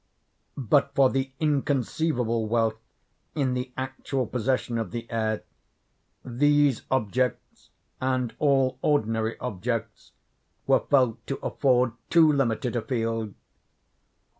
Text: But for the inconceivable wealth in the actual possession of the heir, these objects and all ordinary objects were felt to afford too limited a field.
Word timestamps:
But 0.57 0.95
for 0.95 1.11
the 1.11 1.31
inconceivable 1.39 2.47
wealth 2.47 2.79
in 3.35 3.53
the 3.53 3.71
actual 3.77 4.25
possession 4.25 4.79
of 4.79 4.89
the 4.89 5.05
heir, 5.11 5.43
these 6.25 6.81
objects 6.89 7.69
and 8.01 8.33
all 8.39 8.79
ordinary 8.81 9.37
objects 9.39 10.13
were 10.65 10.79
felt 10.79 11.23
to 11.27 11.35
afford 11.45 11.91
too 12.09 12.33
limited 12.33 12.75
a 12.75 12.81
field. 12.81 13.35